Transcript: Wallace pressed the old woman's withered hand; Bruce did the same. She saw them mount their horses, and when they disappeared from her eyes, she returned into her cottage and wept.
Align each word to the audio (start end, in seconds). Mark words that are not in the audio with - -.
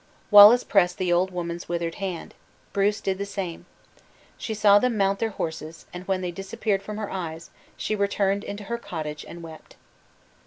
Wallace 0.31 0.63
pressed 0.63 0.97
the 0.97 1.13
old 1.13 1.29
woman's 1.29 1.69
withered 1.69 1.93
hand; 2.01 2.33
Bruce 2.73 3.01
did 3.01 3.19
the 3.19 3.23
same. 3.27 3.67
She 4.35 4.55
saw 4.55 4.79
them 4.79 4.97
mount 4.97 5.19
their 5.19 5.29
horses, 5.29 5.85
and 5.93 6.07
when 6.07 6.21
they 6.21 6.31
disappeared 6.31 6.81
from 6.81 6.97
her 6.97 7.11
eyes, 7.11 7.51
she 7.77 7.95
returned 7.95 8.43
into 8.43 8.63
her 8.63 8.79
cottage 8.79 9.23
and 9.27 9.43
wept. 9.43 9.75